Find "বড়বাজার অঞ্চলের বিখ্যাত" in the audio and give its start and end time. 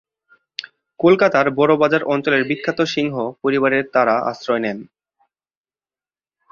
1.51-2.79